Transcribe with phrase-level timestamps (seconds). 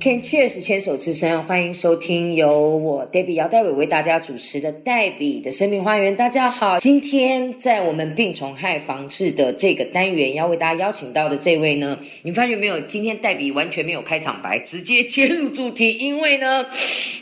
[0.00, 6.16] Can Cheers 牵手之声，欢迎收听由我 Debbie 姚代伟为大家主持的黛比的生命花园。
[6.16, 12.80] 大家好，今天在我们病虫害防治的这个单元，要为大家邀请到的这位呢，你发觉没有？
[12.80, 16.64] 今天黛比完全没有开场白，直接切入主题，因为呢，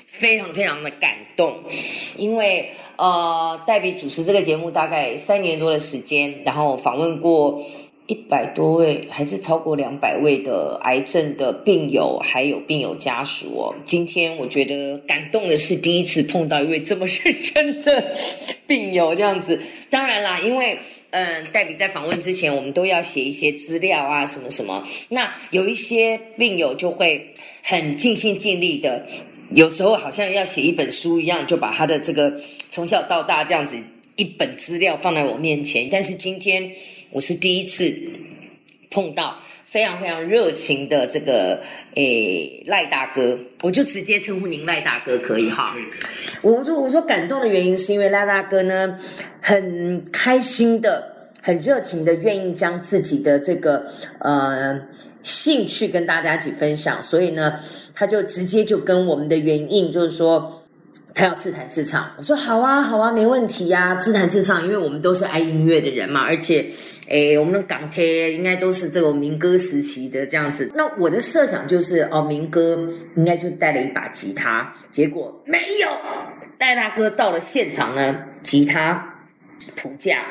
[0.07, 1.57] 非常非常的感动，
[2.17, 7.61] 因为呃，黛比主持这个节目大概三年多的时间，然后访问过。
[8.09, 13.75] 一百多位，还是超过两百位的癌症的病友，还有病友家属哦。
[13.85, 18.17] 今天我觉得感动的是，第一次碰到一位这么认真的
[18.67, 19.61] 病友这样子。
[19.91, 20.79] 当然啦，因为
[21.11, 24.83] 嗯，黛比在访问之前，我们都要写一些资料啊，什么什么。
[25.11, 29.07] 那有一些病友就会很尽心尽力的，
[29.55, 33.77] 有时候好像要写一本书一样，就把他的这个从小到大这样子
[34.17, 35.91] 一本资料放在我面前。
[35.91, 36.73] 但是今天。
[37.11, 37.95] 我是第一次
[38.91, 41.63] 碰到非常非常热情的这个
[41.95, 45.75] 诶赖大哥，我就直接称呼您赖大哥可以哈。
[46.43, 48.99] 我说我说感动的原因是因为赖大哥呢
[49.41, 54.79] 很开心的、很热情的，愿意将自己的这个呃
[55.23, 57.59] 兴趣跟大家一起分享，所以呢
[57.95, 60.55] 他就直接就跟我们的原因就是说。
[61.15, 66.65] 他要自弹自唱，我说好啊，好啊，没问题呀，自弹自唱，因为我们都是爱音乐的人嘛，而且，
[67.09, 70.71] 诶，我们的港贴应该都是这种民歌时期的这样子。
[70.75, 75.89] 那我的设想就是，哦，民歌应该就带了一把吉他，结果没有，
[76.59, 79.27] 戴大哥到了现场呢，吉他
[79.75, 80.23] 谱架。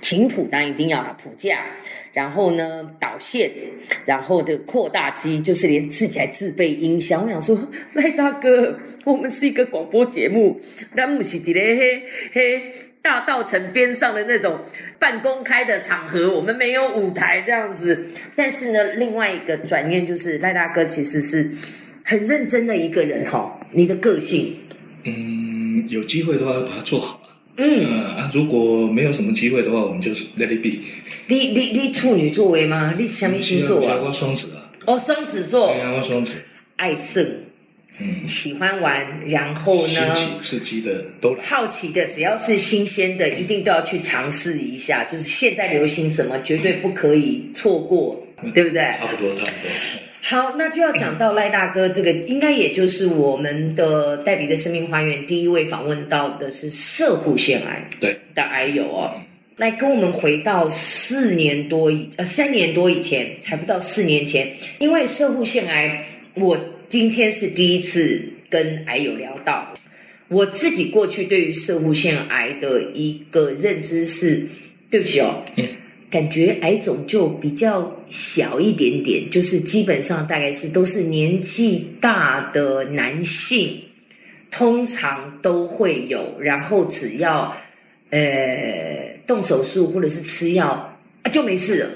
[0.00, 1.64] 琴谱当然一定要了，谱架，
[2.12, 3.50] 然后呢导线，
[4.04, 7.24] 然后的扩大机，就是连自己还自备音箱。
[7.24, 7.58] 我想说，
[7.94, 10.60] 赖大哥，我们是一个广播节目，
[10.92, 12.02] 那不是伫咧嘿
[12.34, 12.72] 嘿
[13.04, 14.58] 大道城边上的那种
[14.98, 18.06] 半公开的场合，我们没有舞台这样子。
[18.34, 21.50] 但是呢，另外一个转念就是赖大哥其实是
[22.02, 23.60] 很认真的一个人哈。
[23.72, 24.56] 你的个性，
[25.02, 27.20] 嗯，有机会的话把它做好。
[27.58, 30.82] 嗯啊，如果没有什么机会的话，我们就是 let it be。
[31.26, 32.94] 你你你处女座为吗？
[32.96, 34.00] 你什么星座啊？
[34.02, 34.72] 我双子啊。
[34.86, 35.66] 哦，双子座。
[35.68, 36.40] 对啊，我双子。
[36.76, 37.43] 爱胜，
[38.00, 40.14] 嗯，喜欢玩，然后呢？
[40.14, 45.04] 新奇刺激的都好奇的，只要是新鲜的，一定都要去尝试一下。
[45.04, 48.82] 就是现在流行什么，绝对不可以错过，对不对？
[48.98, 49.70] 差不多，差不多。
[50.20, 59.20] 好，那就要讲到赖大哥这个，应该也就是我们的黛比的生命花园第一位访问到的是射护腺癌对的癌友哦，
[59.58, 66.04] 来跟我们回到四年多以呃三年多以前，还不到四年前，因为射护腺癌，
[66.34, 66.58] 我
[66.88, 69.74] 今天是第一次跟癌友聊到，
[70.28, 74.46] 我自己过去对于射护腺癌的一个认知是，
[74.90, 75.42] 对不起哦。
[76.10, 83.82] 感觉癌肿就比较小一点点，就是基本上大概是都是年纪大的男性，
[84.48, 87.56] 通常都会有，然后只要
[88.10, 91.90] 呃动手术或者是吃药啊就没事了，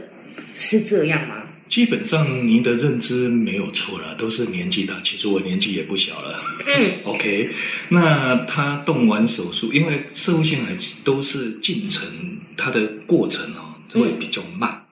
[0.56, 1.44] 是这样吗？
[1.68, 5.00] 基本上您的认知没有错了，都是年纪大。
[5.04, 6.40] 其实我年纪也不小了。
[6.66, 7.50] 嗯， OK，
[7.90, 12.08] 那他动完手术，因为社会性癌都是进程，
[12.56, 13.66] 它的过程哦。
[13.90, 14.84] 会比较慢，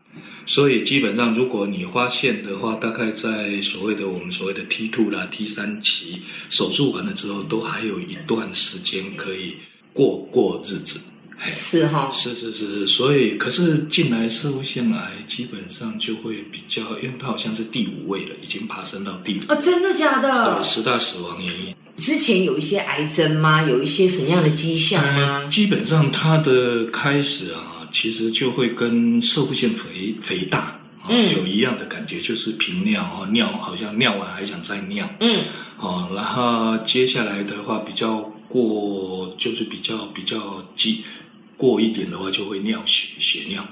[0.47, 9.56] 所以基本上如果你发现的话，大概在所谓的我们所谓的 T two 啦、T 三期手术完了之后，都还有一段时间可以
[9.92, 10.98] 过过日子。
[11.54, 20.62] 是哈，是是是，所以可是进来社会腺癌基本上就会比较，因为它好像是第五位了，已经爬升到第五啊，真的假的？
[20.62, 21.74] 十大死亡原因。
[21.97, 23.62] 之前有一些癌症吗？
[23.62, 25.47] 有一些什么样的迹象吗？
[25.47, 27.74] 基本上它的开始啊。
[27.88, 35.44] 其实就会跟射会腺肥肥大嗯有一样的感觉，就是频尿啊，尿好像尿完还想再尿，嗯，
[35.78, 38.16] 哦，然后接下来的话比较
[38.48, 41.04] 过，就是比较比较急
[41.56, 43.66] 过一点的话，就会尿血血尿。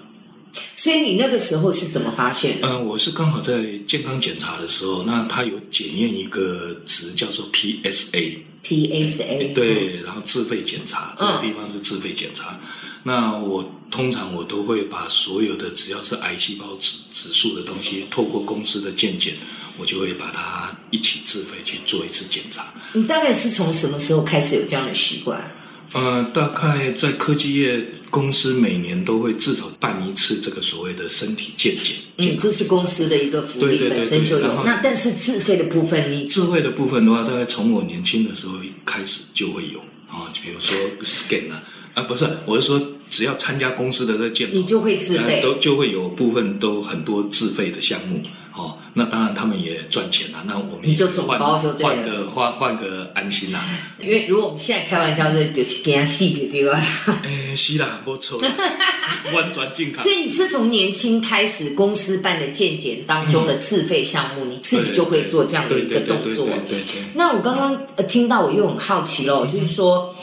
[0.76, 2.60] 所以你那个时候是怎么发现？
[2.62, 12.60] 嗯，我是刚好在健康检查的时候，那他有检验一个值叫做 PSA，PSA 对，然后自费检查，这个地方是自费检查。
[13.02, 19.34] 那我通常我都会把所有的只要是癌细胞指指数的东西，透过公司的健检，
[19.76, 22.72] 我就会把它一起自费去做一次检查。
[22.92, 25.50] 你大概是从什么时候开始有这样的习惯？
[25.92, 31.96] 呃，大概在科技业公司每年都会至少办一次这个所谓的身体健检。
[32.19, 34.64] 嗯，这是公司的一个福利，对对对本身就有。
[34.64, 38.54] 那但是自费的部分你，自费的部分的话，大概从我年轻的时候
[38.84, 39.78] 开始就会有
[40.08, 41.62] 啊，就比如说 scan 啊，
[41.94, 48.20] 啊不是，我是说只要参加公司的这个健保，你就会自费呃都就会有部分都很多自费的项目
[48.56, 48.79] 哦。
[48.95, 53.67] 那当然他们也赚钱啦，那我们就总换包就对了换个换换个安心啦。
[53.99, 56.81] 因为如果我们现在开玩笑，就就是给他细点丢啊。
[57.25, 58.49] 诶， 是啦，不错啦，
[59.35, 60.12] 完全健康所。
[60.12, 66.47] 以你是从年轻开始，公司办的健检当中的自费项目，你自己就会做这样的一个动作。
[66.47, 70.15] 对对对对对对那我刚刚呃听到，我又很好奇喽，就是说，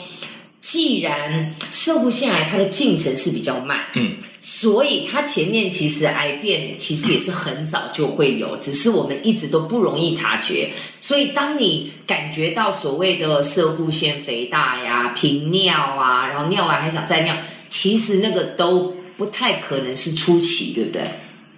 [0.62, 10.70] 既然射护腺癌它的进程是比较慢，嗯，所以它前面其实癌变其实也是很早就会有，只是我们一直都不容易察觉。
[11.00, 17.36] 所以当你感觉到所谓的射护腺肥大呀、频尿啊，然后尿完还想再尿，
[17.68, 21.02] 其实那个都不太可能是初期，对不对？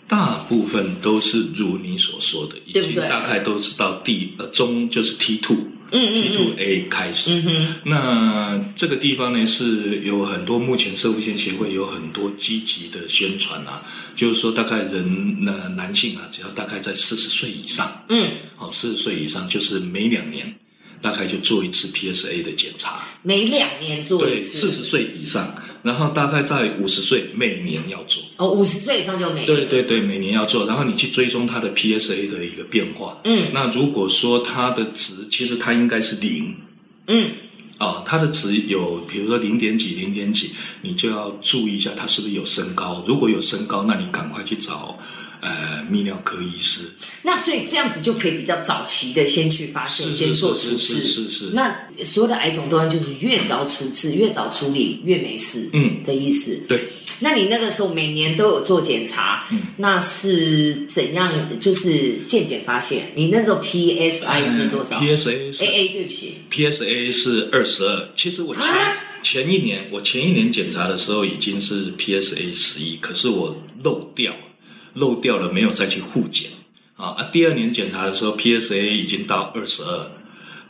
[0.06, 5.56] 大部分都是如你所说的，已经大概都是到第呃中就是 T two
[5.90, 6.34] 嗯 T 嗯。
[6.34, 7.32] Two 嗯 A 开始。
[7.32, 13.82] 嗯哼，那这个地方呢，是有很多目前社会线协会有很多积极的宣传啊，
[14.14, 20.54] 就是说大概人呢男性啊，只要大概在四十岁以上，嗯，哦，四十岁以上就是每两年
[21.00, 25.54] 大概就做一次 PSA 的检查，每两年做一对，次，四十岁以上，
[25.84, 28.22] 然后大概在五十岁每年要做。
[28.38, 33.20] 哦，五十岁以上就没对对对，每年要做，然后你去追踪它的 PSA 的一个变化。
[33.24, 36.56] 嗯那如果说它的值，其实它应该是零
[37.06, 37.30] 嗯，
[37.76, 43.04] 啊，它的值有，比如说零点几、零点几，你就要注意一下它是不是有升高。
[43.06, 44.98] 如果有升高，那你赶快去找
[45.44, 46.86] 呃泌尿科医师。
[47.22, 50.78] 那所以这样子就可以比较早期的先去发现，是先做处置。
[50.78, 51.50] 是是是。
[51.52, 56.64] 那所有的癌种端就是越早处置、越早处理越没事，嗯的意思。
[56.66, 56.80] 对，
[57.20, 61.58] 那你那个时候每年都有做检查，嗯那是怎样？
[61.60, 68.08] 就是健检发现你那时候 PSI 是多少、？PSA 是 AA 对不起，PSA 是二十二。
[68.14, 74.30] 其实我前、啊前一年，我前一年检查的时候已经是 PSA 十一，可是我漏掉，
[74.94, 76.50] 漏掉了，没有再去复检
[76.96, 77.28] 啊啊！
[77.32, 80.10] 第二年检查的时候，PSA 已经到二十二，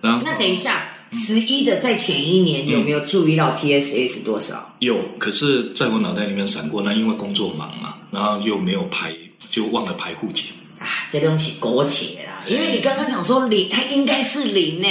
[0.01, 4.75] 然后那等一下，十一的在前一年有没有注意到 PSA 是多少？
[4.79, 9.15] 有，可是在我脑袋里面闪过，那因为工作忙嘛，然后又没有排，
[9.51, 10.47] 就忘了排复检。
[10.81, 14.89] 啊，这东西苟且啦，因为你刚刚讲说零，它应该是零呢，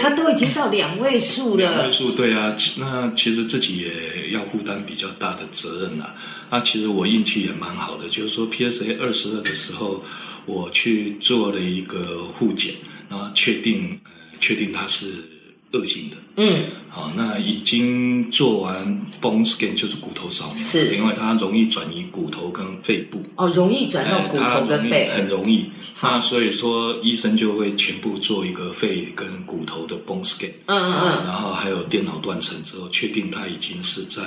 [0.00, 1.92] 它都已经到两位数了两位。
[1.92, 6.14] 数，对啊，那其实自己也要负担比较大的责任啊。
[6.50, 10.02] 那其实我运气也蛮好的，就是说 PSA 二十二的时候，
[10.46, 12.74] 我去做了一个复检，
[13.08, 15.06] 然后确定呃确定它是
[15.72, 16.16] 恶性的。
[16.36, 23.22] 嗯，好，那已经做完 bone scan 就是骨头扫描，是因为它容易转移骨头跟肺部。
[23.36, 25.08] 哦，容易转到哎骨头跟肺。
[25.10, 25.66] 很容易。
[26.00, 30.52] 那所以说，医生就会全部做一个肺跟骨头的 bone scan。
[30.66, 34.22] 嗯嗯啊嗯，然后还有电脑断层之后，确定它已经是在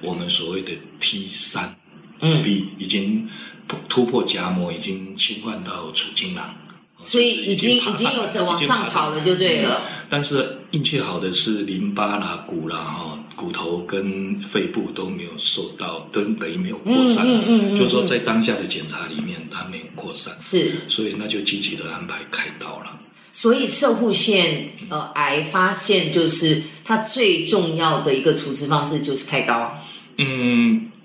[0.00, 1.76] 我们所谓的 T 三
[2.20, 3.28] 嗯 B 已经
[3.68, 6.54] 突突破夹膜，已经侵犯到储精囊，
[7.00, 9.62] 所以已经已经有在往上跑了，就对。
[9.62, 9.80] 了。
[9.82, 17.26] 嗯但是运气好的是淋巴啦、骨啦、哈、骨头跟肺部都没有受到，都等于没有扩散。
[17.26, 22.96] 嗯嗯嗯嗯就是说在当下的检查里面，它没有扩散，是，所以那就积极的安排开刀了。
[23.32, 29.76] 所以射护腺呃癌发现就是它最重要的一个处置方式就是开刀。
[30.18, 30.24] 嗯，
[30.78, 30.95] 呃，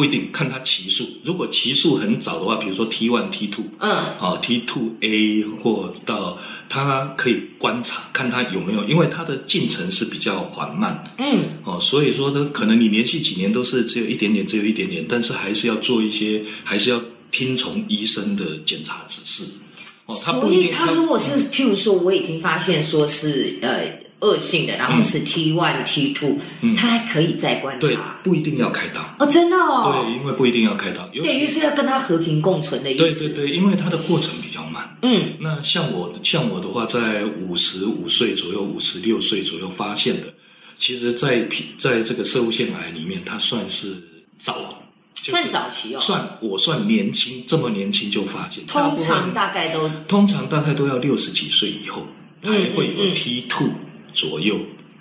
[0.00, 1.06] 不一定看他期数。
[1.22, 6.38] 如果期数很早的话，比如说 T one、T two，嗯啊，T two A 或到
[6.70, 16.98] 他可以观察看他有没有，因为它的进程是比较缓慢嗯，哦，所以说这可能你连续几年都是只有一点点，只有一点点，但是还是要做一些，还是要
[17.30, 19.58] 听从医生的检查指示。
[20.06, 28.18] 哦，它所不一定，以它如果是譬如说我已经发现说是呃恶性的，然后是 T one、T two，嗯它还可以再观对察。
[28.22, 33.28] 不一定要开刀，哦，真的哦，对，因为不一定要开刀，等于是要跟他和平共存的意思。
[33.28, 34.96] 对对对，因为他的过程比较慢。
[35.02, 40.32] 嗯那像我像我的话，在五十五岁左右、五十六岁左右发现的，
[40.76, 41.48] 其实在，
[41.78, 43.96] 在这个射物腺癌里面，它算是
[44.38, 44.54] 早，
[45.14, 45.98] 就是算早期哦。
[45.98, 52.06] 算我算年轻，这么年轻就发现，通常大概都通常大概都要六十几岁以后
[52.42, 53.68] 才嗯会有 T two
[54.12, 54.56] 左右，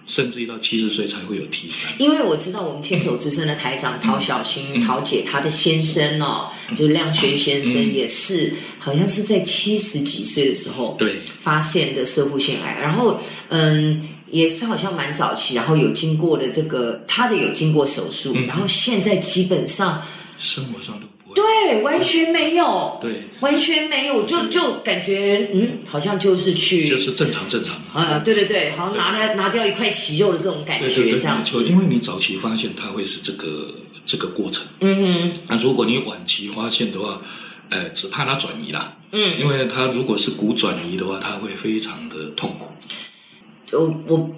[0.05, 1.91] 甚至于到七十岁才会有 T 三。
[1.99, 12.79] 因为我知道我们牵手之声的台长陶小青、嗯陶姐，她的先生哦，就是亮轩先生，嗯也是好像是在七十几岁的时候对，发现的射护腺癌。
[12.81, 20.03] 然后，嗯，也是好像蛮早期，然后有经过的这个他的有经过手术，嗯然后现在基本上
[20.37, 21.07] 生活上都。
[21.35, 27.75] 对完全没有，对，完全没有，就就感觉嗯，好像就是去就是正常正常。
[27.75, 28.01] 嘛。
[28.01, 28.33] 啊，对。
[28.33, 37.21] 对对，好像拿来拿掉一块息肉的这种感觉，这样没错，因为你早期发现它会是这个这个过程，嗯那如果你晚期发现的话，
[37.69, 39.35] 呃，只怕它转移啦，嗯。
[39.37, 42.71] 嗯，因为它如果是骨转移的话，它会非常的痛苦。
[43.71, 44.29] 我我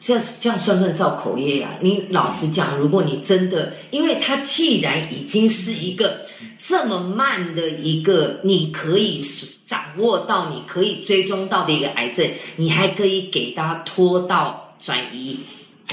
[0.00, 6.26] 这这样算不算造口业呀、你老实讲，如果你真的，因为它既然已经是一个
[6.56, 9.22] 这么慢的一个，你可以
[9.66, 15.40] 掌握到、你可以追踪到的一个癌症，你还可以给它拖到转移，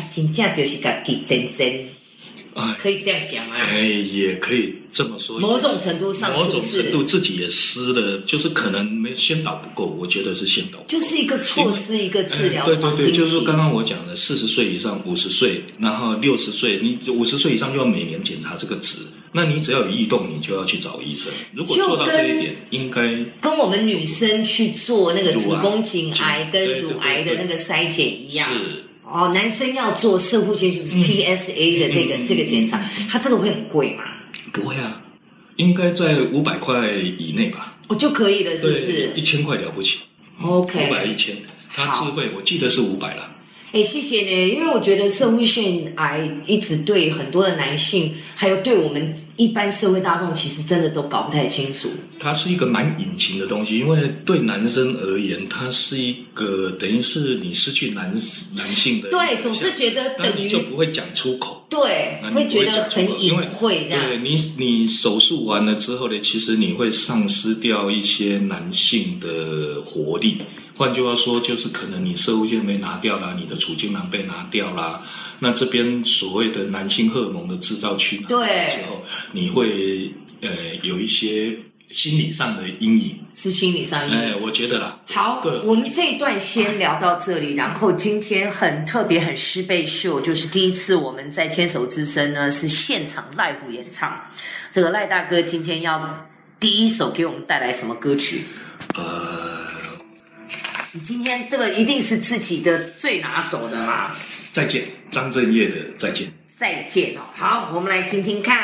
[0.09, 1.89] 真正就是个给真真，
[2.79, 3.57] 可以这样讲啊？
[3.59, 5.39] 哎，也可以这么说。
[5.39, 10.79] 某种程度上某种是不是程度自己也失了，就是可能没先导不够，我觉得是先导。
[10.87, 13.11] 就是一个措施一个治疗哎对对对。
[13.11, 18.99] 就是刚刚我讲的，四十岁以上、五十岁，然后六十岁，你五十岁以上就要每年检查这个值。
[19.33, 21.31] 那你只要有异动，你就要去找医生。
[21.53, 23.01] 如果做到这一点，应该
[23.41, 28.49] 跟我们女生去做那个子宫颈癌跟乳癌的那个筛检一样。
[28.49, 28.76] 是
[29.09, 32.77] 哦，男生要做射护线就是 PSA 的这个、这个检查，
[33.09, 34.03] 它这个会很贵吗？
[34.51, 35.01] 不会啊，
[35.55, 37.75] 应该在五百块以内吧？
[37.87, 40.01] 哦就可以了，是不对，是一千块了不起。
[40.41, 41.37] ？OK，五百一千，
[41.73, 43.31] 它好智慧我记得是五百了。
[43.73, 51.89] 哎，谢谢呢，因为我觉得社会腺癌一直对很多的男性，还有对我们一般社会大众，其实真的都搞不太清楚。
[52.17, 58.09] 它是一个蛮隐形的东西，因为对男生而言，它是一个等于是你失去男
[58.55, 61.65] 男性的对，总是觉得等于就不会讲出口。
[61.69, 64.05] 对，你会觉得很隐晦这样。
[64.07, 70.37] 对你，你手术完了之后呢，其实你会丧失掉一些男性的活力。
[70.77, 75.01] 换句话说，就是可能你射物线没拿掉了，你的储精囊被拿掉了，
[75.39, 80.49] 那这边所谓的男性荷尔蒙的制造去哪对之后，你会呃
[80.83, 81.57] 有一些
[81.89, 83.17] 心理上的阴影。
[83.33, 84.19] 是心理上阴影。
[84.19, 94.19] 哎，我觉得啦，好，我们这一段先聊到这里，然后今天很特别、很失倍秀，就是第一次我们在牵手之声呢是现场 live 演唱。
[94.71, 96.27] 这个赖大哥今天要
[96.59, 98.45] 第一首给我们带来什么歌曲？
[98.95, 99.66] 呃，
[100.97, 104.15] 你今天这个一定是自己的最拿手的嘛？
[104.51, 106.27] 再见，张震岳的再见。
[106.55, 107.21] 再见哦！
[107.35, 108.57] 好，我们来听听看。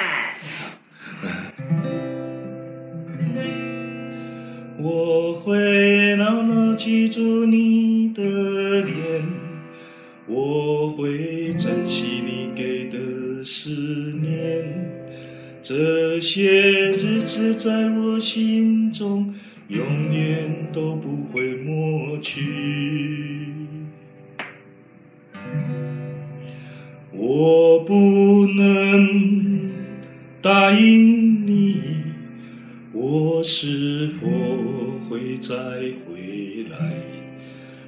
[4.80, 8.24] 我会牢牢记住你的
[8.82, 9.24] 脸，
[10.26, 14.90] 我会珍惜你给的思念。
[15.62, 19.33] 这些日子在我心中，
[19.70, 23.48] 永远都不会抹去。
[27.12, 29.72] 我不能
[30.42, 31.82] 答应你。
[32.92, 34.28] 我是否
[35.10, 36.78] 会再回来？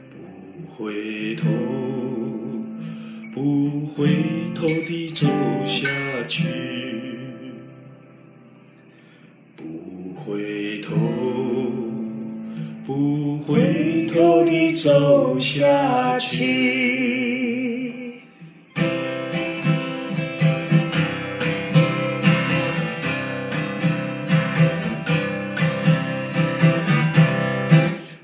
[0.10, 0.16] 不
[0.74, 1.48] 回头，
[3.34, 4.08] 不回
[4.54, 5.28] 头地走
[5.68, 5.88] 下
[6.28, 6.44] 去，
[9.56, 10.96] 不回头，
[12.86, 18.22] 不回头地走下去。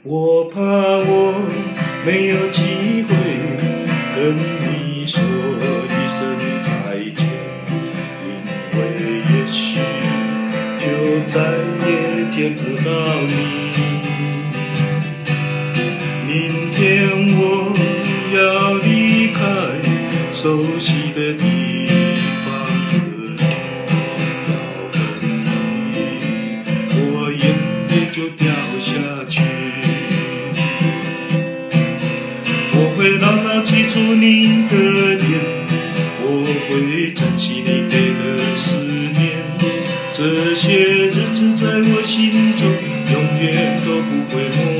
[0.03, 1.33] 我怕我
[2.05, 2.61] 没有机
[3.07, 3.15] 会
[4.15, 6.69] 跟你说一声再
[7.15, 7.25] 见，
[8.27, 8.29] 因
[8.77, 8.79] 为
[9.31, 9.59] 也许
[10.77, 10.85] 就
[11.25, 11.33] 再
[11.87, 11.89] 也
[12.29, 12.89] 见不到
[13.25, 13.31] 你。
[21.13, 21.43] 的地
[22.45, 22.97] 方和
[23.35, 23.43] 你
[24.47, 24.51] 要
[24.91, 24.95] 分
[25.91, 25.97] 离
[26.95, 27.43] 我眼
[27.89, 28.47] 泪就掉
[28.79, 28.89] 下
[29.27, 29.41] 去
[32.73, 34.73] 我会牢牢记住你的
[35.15, 35.29] 脸
[36.23, 36.25] 我
[36.69, 39.21] 会珍惜你给的思念
[40.13, 40.77] 这些
[41.07, 42.69] 日子在我心中
[43.11, 44.70] 永远都不会抹